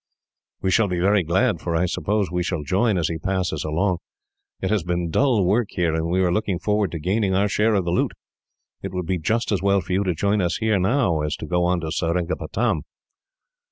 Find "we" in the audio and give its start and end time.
0.63-0.71, 2.31-2.41, 6.09-6.23